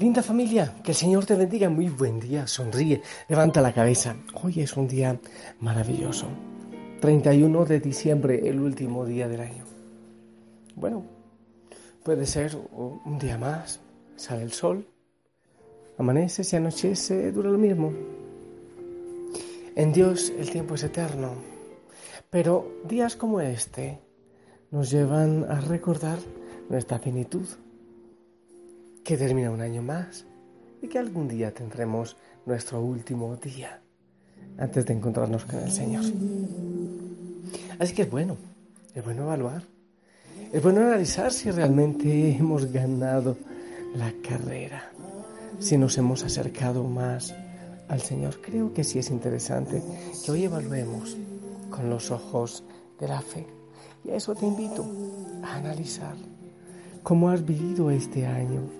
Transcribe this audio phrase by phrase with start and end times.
[0.00, 1.68] Linda familia, que el Señor te bendiga.
[1.68, 4.16] Muy buen día, sonríe, levanta la cabeza.
[4.42, 5.20] Hoy es un día
[5.60, 6.26] maravilloso.
[7.02, 9.62] 31 de diciembre, el último día del año.
[10.74, 11.04] Bueno,
[12.02, 13.80] puede ser un día más.
[14.16, 14.88] Sale el sol,
[15.98, 17.92] amanece, se anochece, dura lo mismo.
[19.76, 21.34] En Dios el tiempo es eterno,
[22.30, 23.98] pero días como este
[24.70, 26.16] nos llevan a recordar
[26.70, 27.46] nuestra finitud
[29.10, 30.24] que termina un año más
[30.80, 33.82] y que algún día tendremos nuestro último día
[34.56, 36.04] antes de encontrarnos con el Señor.
[37.80, 38.36] Así que es bueno,
[38.94, 39.64] es bueno evaluar,
[40.52, 43.36] es bueno analizar si realmente hemos ganado
[43.96, 44.92] la carrera,
[45.58, 47.34] si nos hemos acercado más
[47.88, 48.40] al Señor.
[48.40, 49.82] Creo que sí es interesante
[50.24, 51.16] que hoy evaluemos
[51.68, 52.62] con los ojos
[53.00, 53.44] de la fe.
[54.04, 54.86] Y a eso te invito,
[55.42, 56.14] a analizar
[57.02, 58.79] cómo has vivido este año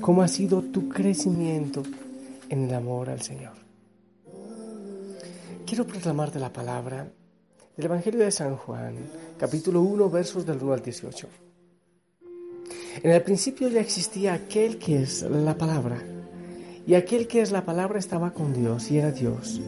[0.00, 1.82] cómo ha sido tu crecimiento
[2.48, 3.52] en el amor al Señor.
[5.66, 7.06] Quiero proclamarte la palabra
[7.76, 8.96] del Evangelio de San Juan,
[9.38, 11.28] capítulo 1, versos del 1 al 18.
[13.02, 16.02] En el principio ya existía aquel que es la palabra,
[16.86, 19.60] y aquel que es la palabra estaba con Dios y era Dios.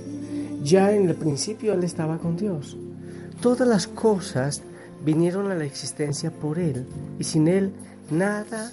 [0.63, 2.77] Ya en el principio Él estaba con Dios.
[3.41, 4.63] Todas las cosas
[5.05, 6.87] vinieron a la existencia por Él,
[7.19, 7.73] y sin Él
[8.11, 8.73] nada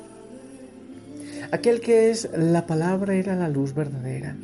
[1.51, 4.37] Aquel que es la palabra era la luz verdadera,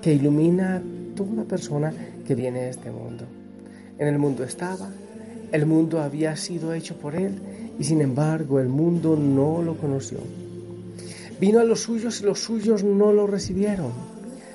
[0.00, 0.82] que ilumina a
[1.16, 1.92] toda persona
[2.24, 3.24] que viene a este mundo.
[3.98, 4.88] En el mundo estaba,
[5.50, 7.40] el mundo había sido hecho por él
[7.80, 10.18] y sin embargo el mundo no lo conoció.
[11.40, 13.90] Vino a los suyos y los suyos no lo recibieron,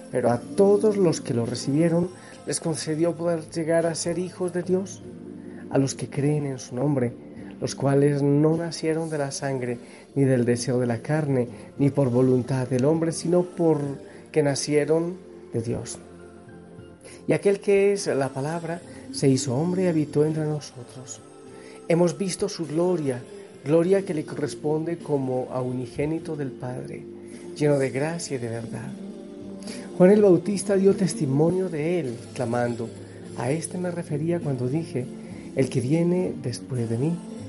[0.09, 2.07] pero a todos los que lo recibieron
[2.45, 5.03] les concedió poder llegar a ser hijos de Dios,
[5.69, 7.26] a los que creen en su nombre
[7.59, 9.77] los cuales no nacieron de la sangre,
[10.15, 11.47] ni del deseo de la carne,
[11.77, 13.79] ni por voluntad del hombre, sino por
[14.31, 15.17] que nacieron
[15.53, 15.99] de Dios.
[17.27, 18.81] Y aquel que es la palabra
[19.11, 21.21] se hizo hombre y habitó entre nosotros.
[21.87, 23.21] Hemos visto su gloria,
[23.65, 27.03] gloria que le corresponde como a unigénito del Padre,
[27.55, 28.91] lleno de gracia y de verdad.
[29.97, 32.87] Juan el Bautista dio testimonio de él, clamando,
[33.37, 35.05] a este me refería cuando dije,
[35.55, 37.17] el que viene después de mí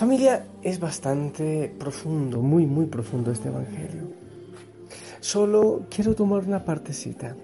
[0.00, 4.04] Familia, es bastante profundo, muy, muy profundo este Evangelio.
[5.20, 7.36] Solo quiero tomar una partecita.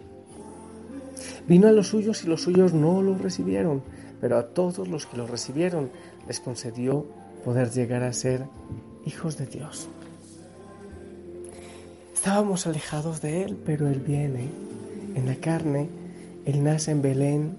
[1.47, 3.83] Vino a los suyos y los suyos no lo recibieron,
[4.23, 5.91] pero a todos los que lo recibieron
[6.27, 7.05] les concedió
[7.45, 8.47] poder llegar a ser
[9.05, 9.91] hijos de Dios.
[12.15, 14.49] Estábamos alejados de Él, pero Él viene
[15.15, 15.91] en la carne,
[16.47, 17.59] Él nace en Belén.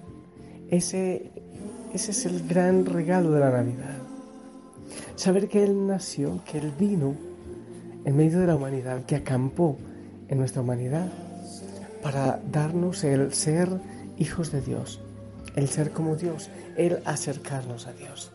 [0.72, 1.30] Ese,
[1.94, 3.97] ese es el gran regalo de la Navidad.
[5.18, 7.16] Saber que Él nació, que Él vino
[8.04, 9.76] en medio de la humanidad, que acampó
[10.28, 11.08] en nuestra humanidad
[12.04, 13.68] para darnos el ser
[14.16, 15.00] hijos de Dios,
[15.56, 18.30] el ser como Dios, el acercarnos a Dios.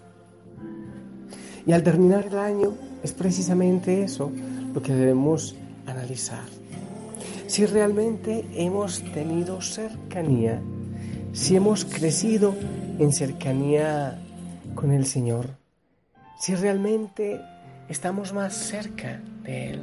[1.65, 4.29] Y al terminar el año es precisamente eso
[4.73, 6.43] lo que debemos analizar.
[7.47, 10.61] Si realmente hemos tenido cercanía,
[11.31, 12.53] si hemos crecido
[12.99, 14.21] en cercanía
[14.75, 15.62] con el Señor,
[16.43, 17.39] si realmente
[17.87, 19.81] estamos más cerca de Él.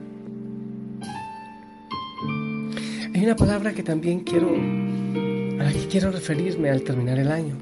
[3.14, 7.56] Hay una palabra que también quiero, a la que quiero referirme al terminar el año.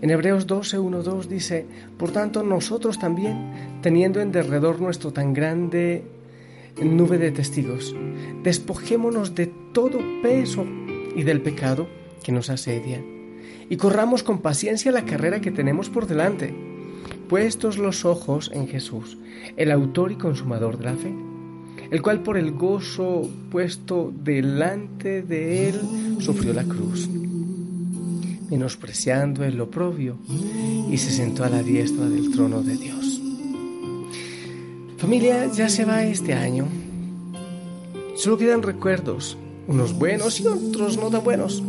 [0.00, 1.66] En Hebreos 12, 1, 2 dice,
[1.98, 6.04] por tanto nosotros también, teniendo en derredor nuestro tan grande
[6.80, 7.92] nube de testigos,
[8.44, 10.64] despojémonos de todo peso
[11.16, 11.88] y del pecado
[12.22, 13.02] que nos asedia,
[13.68, 16.71] y corramos con paciencia la carrera que tenemos por delante,
[17.32, 19.16] puestos los ojos en Jesús,
[19.56, 21.14] el autor y consumador de la fe
[21.90, 25.80] el cual por el gozo puesto delante de él
[26.20, 27.08] sufrió la cruz,
[28.50, 30.18] menospreciando el oprobio,
[30.90, 33.22] y se sentó a la diestra del trono de Dios.
[34.98, 36.66] Familia, ya se va este año.
[38.16, 41.62] Solo quedan recuerdos, unos buenos y otros no tan buenos.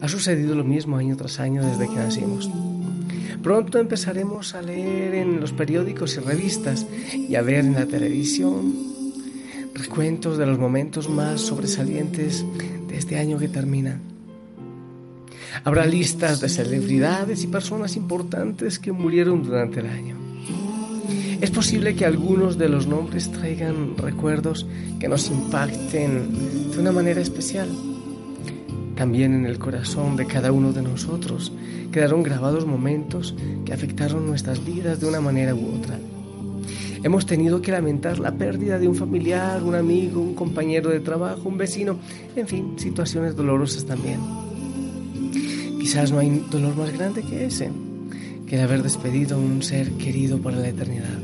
[0.00, 2.48] Ha sucedido lo mismo año tras año desde que nacimos.
[3.44, 8.74] Pronto empezaremos a leer en los periódicos y revistas y a ver en la televisión
[9.74, 12.42] recuentos de los momentos más sobresalientes
[12.88, 14.00] de este año que termina.
[15.62, 20.16] Habrá listas de celebridades y personas importantes que murieron durante el año.
[21.42, 24.66] Es posible que algunos de los nombres traigan recuerdos
[24.98, 27.68] que nos impacten de una manera especial.
[28.96, 31.52] También en el corazón de cada uno de nosotros
[31.90, 35.98] quedaron grabados momentos que afectaron nuestras vidas de una manera u otra.
[37.02, 41.48] Hemos tenido que lamentar la pérdida de un familiar, un amigo, un compañero de trabajo,
[41.48, 41.98] un vecino,
[42.34, 44.20] en fin, situaciones dolorosas también.
[45.78, 47.70] Quizás no hay dolor más grande que ese,
[48.46, 51.18] que el haber despedido a un ser querido para la eternidad.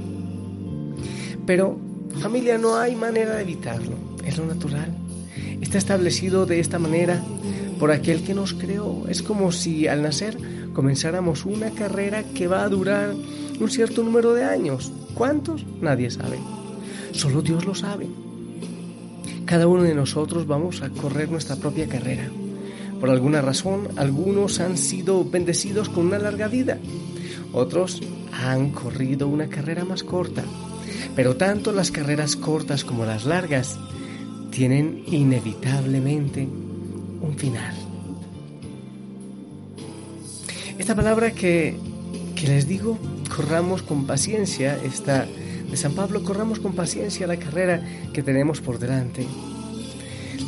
[1.47, 1.79] Pero,
[2.21, 4.95] familia, no hay manera de evitarlo, es lo natural.
[5.63, 7.23] Está establecido de esta manera
[7.81, 9.07] por aquel que nos creó.
[9.09, 10.37] Es como si al nacer
[10.75, 13.15] comenzáramos una carrera que va a durar
[13.59, 14.93] un cierto número de años.
[15.15, 15.65] ¿Cuántos?
[15.81, 16.39] Nadie sabe.
[17.13, 18.07] Solo Dios lo sabe.
[19.47, 22.29] Cada uno de nosotros vamos a correr nuestra propia carrera.
[23.01, 26.79] Por alguna razón, algunos han sido bendecidos con una larga vida.
[27.55, 30.45] Otros han corrido una carrera más corta.
[31.17, 33.79] Pero tanto las carreras cortas como las largas
[34.51, 36.47] tienen inevitablemente
[37.21, 37.75] un final.
[40.79, 41.77] Esta palabra que,
[42.35, 42.99] que les digo
[43.35, 45.27] corramos con paciencia esta
[45.71, 47.81] de San Pablo, corramos con paciencia la carrera
[48.13, 49.27] que tenemos por delante.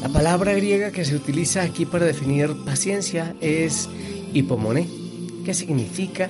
[0.00, 3.88] La palabra griega que se utiliza aquí para definir paciencia es
[4.34, 4.88] hipomone,
[5.44, 6.28] que significa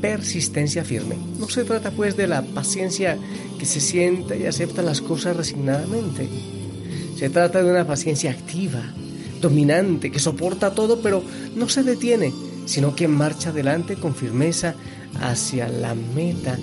[0.00, 1.16] persistencia firme.
[1.38, 3.16] No se trata pues de la paciencia
[3.58, 6.28] que se sienta y acepta las cosas resignadamente.
[7.16, 8.82] Se trata de una paciencia activa,
[9.40, 11.22] dominante, que soporta todo pero
[11.54, 12.32] no se detiene,
[12.66, 14.74] sino que marcha adelante con firmeza
[15.20, 16.58] hacia la meta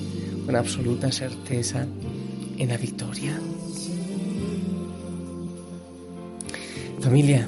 [0.46, 1.86] con absoluta certeza
[2.58, 3.38] en la victoria.
[7.02, 7.48] Familia,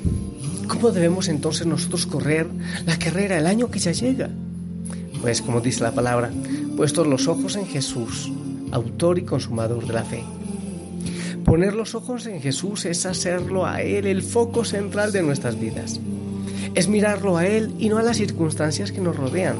[0.67, 2.47] ¿cómo debemos entonces nosotros correr
[2.85, 4.29] la carrera el año que ya llega?
[5.21, 6.31] Pues como dice la palabra,
[6.77, 8.31] puestos los ojos en Jesús,
[8.71, 10.23] autor y consumador de la fe.
[11.49, 15.99] Poner los ojos en Jesús es hacerlo a Él el foco central de nuestras vidas.
[16.75, 19.57] Es mirarlo a Él y no a las circunstancias que nos rodean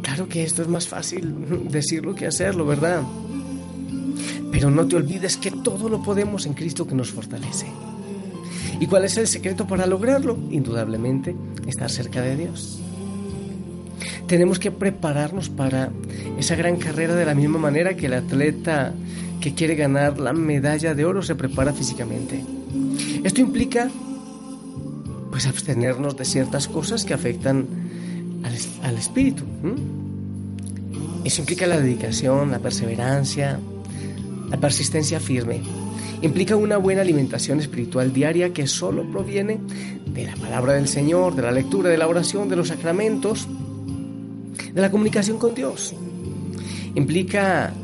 [0.00, 3.02] Claro que esto es más fácil decirlo que hacerlo, ¿verdad?
[4.50, 7.66] Pero no te olvides que todo lo podemos en Cristo que nos fortalece.
[8.80, 10.38] ¿Y cuál es el secreto para lograrlo?
[10.50, 12.80] Indudablemente, estar cerca de Dios.
[14.26, 15.90] Tenemos que prepararnos para
[16.38, 18.94] esa gran carrera de la misma manera que el atleta
[19.44, 22.42] que quiere ganar la medalla de oro se prepara físicamente.
[23.24, 23.90] Esto implica
[25.30, 27.66] pues abstenernos de ciertas cosas que afectan
[28.82, 29.44] al, espíritu.
[31.24, 33.60] Eso implica la dedicación, la perseverancia,
[34.48, 35.60] la persistencia firme.
[36.22, 39.60] Implica una buena alimentación espiritual diaria que solo proviene
[40.06, 43.46] de la palabra del Señor, de la lectura, de la oración, de los sacramentos,
[44.72, 45.94] de la comunicación con Dios.
[46.94, 47.74] Implica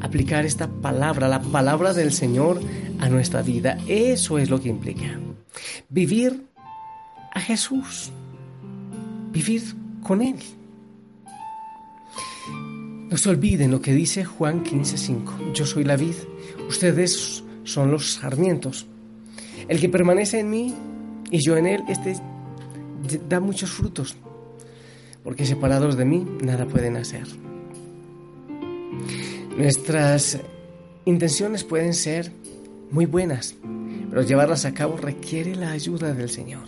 [0.00, 2.60] aplicar esta palabra, la palabra del Señor,
[2.98, 3.78] a nuestra vida.
[3.86, 5.18] Eso es lo que implica.
[5.88, 6.46] Vivir
[7.32, 8.10] a Jesús.
[9.32, 9.62] Vivir
[10.02, 10.36] con Él.
[13.10, 15.52] No se olviden lo que dice Juan 15:5.
[15.52, 16.14] Yo soy la vid,
[16.68, 18.86] ustedes son los sarmientos.
[19.66, 20.74] El que permanece en mí
[21.30, 22.16] y yo en él, este
[23.28, 24.16] da muchos frutos,
[25.24, 27.26] porque separados de mí nada pueden hacer.
[29.60, 30.38] Nuestras
[31.04, 32.32] intenciones pueden ser
[32.90, 33.56] muy buenas,
[34.08, 36.62] pero llevarlas a cabo requiere la ayuda del Señor.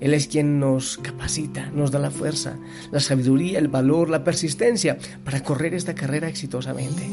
[0.00, 2.56] Él es quien nos capacita, nos da la fuerza,
[2.90, 7.06] la sabiduría, el valor, la persistencia para correr esta carrera exitosamente.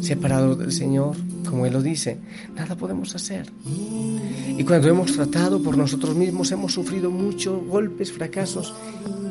[0.00, 1.14] Separados del Señor,
[1.48, 2.18] como Él lo dice,
[2.56, 3.52] nada podemos hacer.
[3.64, 8.74] Y cuando hemos tratado por nosotros mismos, hemos sufrido muchos golpes, fracasos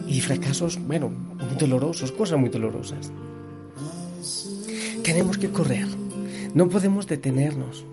[0.08, 3.12] y fracasos, bueno, muy dolorosos, cosas muy dolorosas.
[5.14, 5.86] Tenemos que correr,
[6.56, 7.86] no podemos detenernos.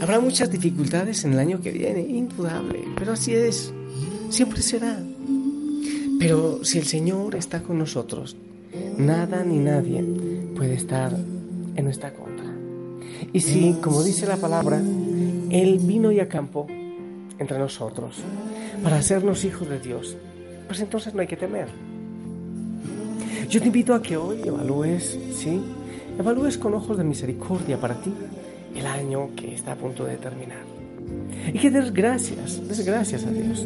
[0.00, 3.72] Habrá muchas dificultades en el año que viene, indudable, pero así es,
[4.30, 5.02] siempre será.
[6.20, 8.36] Pero si el Señor está con nosotros,
[8.96, 10.04] nada ni nadie
[10.54, 11.18] puede estar
[11.74, 12.46] en nuestra contra.
[13.32, 16.68] Y si, como dice la palabra, Él vino y acampó
[17.40, 18.18] entre nosotros
[18.84, 20.16] para hacernos hijos de Dios,
[20.68, 21.66] pues entonces no hay que temer.
[23.50, 25.60] Yo te invito a que hoy evalúes, ¿sí?
[26.18, 28.12] Evalúes con ojos de misericordia para ti
[28.74, 30.64] el año que está a punto de terminar.
[31.52, 33.64] Y que des gracias, des gracias a Dios.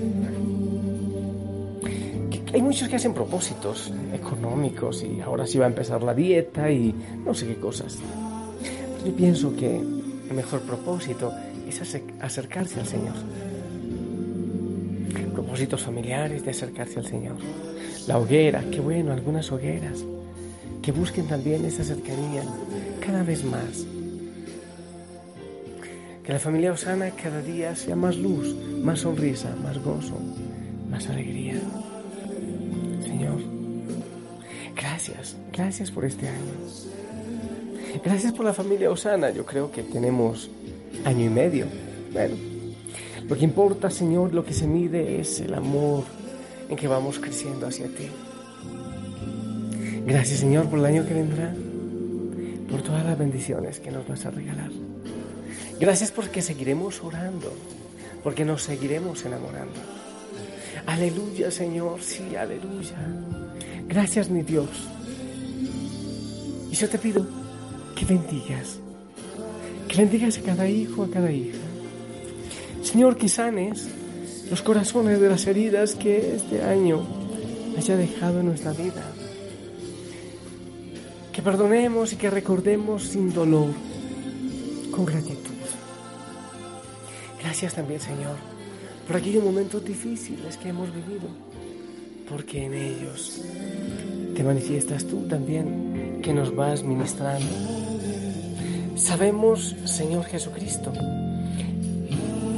[2.53, 6.95] Hay muchos que hacen propósitos económicos y ahora sí va a empezar la dieta y
[7.25, 7.99] no sé qué cosas.
[9.05, 11.33] yo pienso que el mejor propósito
[11.67, 11.81] es
[12.21, 13.15] acercarse al Señor.
[15.33, 17.37] Propósitos familiares de acercarse al Señor.
[18.07, 20.05] La hoguera, qué bueno, algunas hogueras.
[20.83, 22.43] Que busquen también esa cercanía
[23.05, 23.87] cada vez más.
[26.25, 30.19] Que la familia Osana cada día sea más luz, más sonrisa, más gozo,
[30.91, 31.61] más alegría.
[34.77, 36.53] Gracias, gracias por este año.
[38.05, 39.31] Gracias por la familia Osana.
[39.31, 40.51] Yo creo que tenemos
[41.05, 41.67] año y medio.
[42.13, 42.35] Bueno,
[43.29, 46.05] lo que importa, Señor, lo que se mide es el amor
[46.69, 48.09] en que vamos creciendo hacia ti.
[50.07, 51.55] Gracias, Señor, por el año que vendrá,
[52.69, 54.71] por todas las bendiciones que nos vas a regalar.
[55.79, 57.53] Gracias porque seguiremos orando,
[58.23, 59.75] porque nos seguiremos enamorando.
[60.87, 62.97] Aleluya, Señor, sí, aleluya.
[63.89, 64.69] Gracias, mi Dios.
[66.71, 67.27] Y yo te pido
[67.95, 68.79] que bendigas,
[69.87, 71.59] que bendigas a cada hijo, a cada hija.
[72.83, 73.89] Señor, que sanes
[74.51, 77.07] los corazones de las heridas que este año
[77.79, 79.05] haya dejado en nuestra vida.
[81.45, 83.71] Perdonemos y que recordemos sin dolor,
[84.91, 85.51] con gratitud.
[87.43, 88.37] Gracias también, Señor,
[89.07, 91.29] por aquellos momentos difíciles que hemos vivido
[92.33, 93.43] porque en ellos
[94.35, 97.47] te manifiestas tú también, que nos vas ministrando.
[98.97, 100.93] Sabemos, Señor Jesucristo,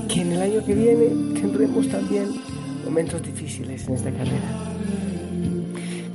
[0.09, 2.26] que en el año que viene tendremos también
[2.85, 4.49] momentos difíciles en esta carrera,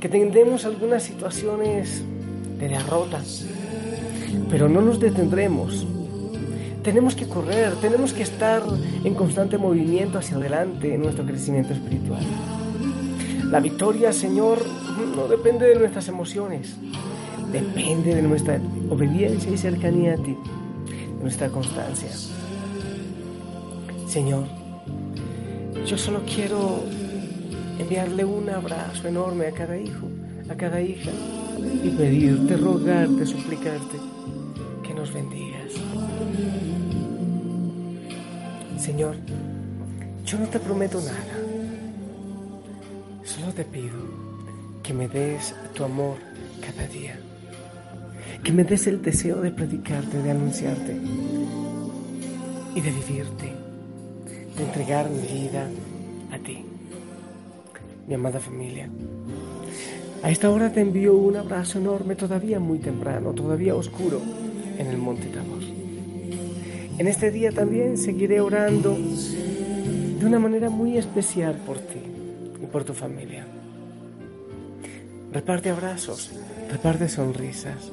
[0.00, 2.02] que tendremos algunas situaciones
[2.60, 3.20] de derrota,
[4.50, 5.86] pero no nos detendremos.
[6.82, 8.62] Tenemos que correr, tenemos que estar
[9.04, 12.22] en constante movimiento hacia adelante en nuestro crecimiento espiritual.
[13.50, 14.64] La victoria, Señor,
[15.16, 16.76] no depende de nuestras emociones,
[17.52, 20.36] depende de nuestra obediencia y cercanía a ti,
[21.16, 22.10] de nuestra constancia.
[24.06, 24.44] Señor,
[25.86, 26.82] yo solo quiero
[27.78, 30.06] enviarle un abrazo enorme a cada hijo,
[30.48, 31.10] a cada hija,
[31.82, 33.96] y pedirte, rogarte, suplicarte
[34.82, 35.72] que nos bendigas.
[38.78, 39.16] Señor,
[40.24, 41.50] yo no te prometo nada
[43.30, 43.96] Solo te pido
[44.82, 46.16] que me des tu amor
[46.60, 47.16] cada día.
[48.42, 50.96] Que me des el deseo de predicarte, de anunciarte
[52.74, 53.52] y de vivirte,
[54.56, 55.68] de entregar mi vida
[56.32, 56.64] a ti.
[58.08, 58.90] Mi amada familia,
[60.22, 64.20] a esta hora te envío un abrazo enorme, todavía muy temprano, todavía oscuro,
[64.78, 65.62] en el monte Tabor.
[66.98, 72.10] En este día también seguiré orando de una manera muy especial por ti
[72.70, 73.46] por tu familia.
[75.32, 76.30] Reparte abrazos,
[76.70, 77.92] reparte sonrisas.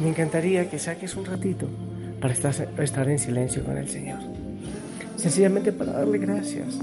[0.00, 1.66] Me encantaría que saques un ratito
[2.20, 4.20] para estar, en silencio con el Señor.
[5.16, 6.78] Sencillamente para darle gracias.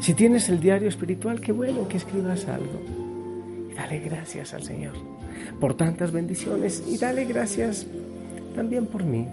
[0.00, 2.80] Si tienes el diario espiritual, qué bueno que escribas algo.
[3.70, 4.94] Y dale gracias al Señor
[5.60, 7.86] por tantas bendiciones y dale gracias
[8.54, 9.26] también por mí.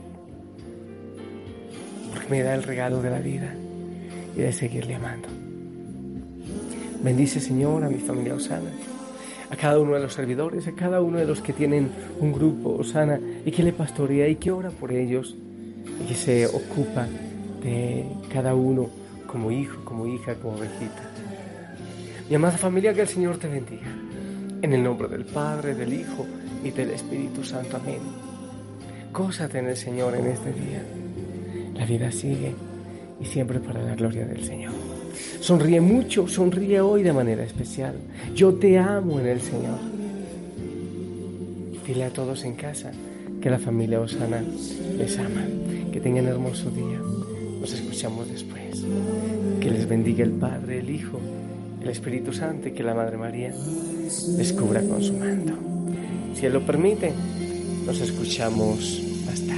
[2.14, 3.54] Porque me da el regalo de la vida
[4.36, 5.30] y de seguirle amando.
[7.02, 8.72] Bendice, Señor, a mi familia Osana,
[9.50, 12.76] a cada uno de los servidores, a cada uno de los que tienen un grupo
[12.76, 15.36] Osana y que le pastorea y que ora por ellos
[16.04, 17.08] y que se ocupa
[17.64, 18.90] de cada uno
[19.28, 21.04] como hijo, como hija, como ovejita.
[22.30, 23.88] Mi amada familia, que el Señor te bendiga.
[24.62, 26.26] En el nombre del Padre, del Hijo
[26.64, 27.78] y del Espíritu Santo.
[27.78, 28.00] Amén.
[29.12, 30.84] Cósate en el Señor en este día.
[31.76, 32.54] La vida sigue
[33.22, 34.74] y siempre para la gloria del Señor.
[35.40, 37.96] Sonríe mucho, sonríe hoy de manera especial.
[38.34, 39.80] Yo te amo en el Señor.
[41.86, 42.92] Dile a todos en casa
[43.42, 44.44] que la familia Osana
[44.98, 45.46] les ama.
[45.92, 47.00] Que tengan hermoso día.
[47.62, 48.57] Nos escuchamos después.
[49.60, 51.20] Que les bendiga el Padre, el Hijo,
[51.82, 53.54] el Espíritu Santo y que la Madre María
[54.38, 55.54] les cubra con su manto.
[56.36, 57.14] Si Él lo permite,
[57.86, 59.02] nos escuchamos
[59.48, 59.57] tarde.